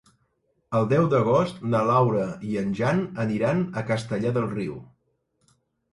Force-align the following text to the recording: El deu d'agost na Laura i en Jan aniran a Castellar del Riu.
El 0.79 0.87
deu 0.93 1.09
d'agost 1.11 1.59
na 1.75 1.83
Laura 1.89 2.25
i 2.53 2.57
en 2.63 2.73
Jan 2.81 3.03
aniran 3.27 3.63
a 3.83 3.87
Castellar 3.93 4.37
del 4.39 4.49
Riu. 4.59 4.81